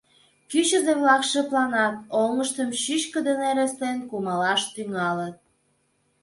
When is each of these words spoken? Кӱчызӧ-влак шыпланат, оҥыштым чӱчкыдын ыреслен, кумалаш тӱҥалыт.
Кӱчызӧ-влак 0.49 1.23
шыпланат, 1.31 1.95
оҥыштым 2.21 2.69
чӱчкыдын 2.81 3.39
ыреслен, 3.51 3.97
кумалаш 4.09 4.61
тӱҥалыт. 4.73 5.35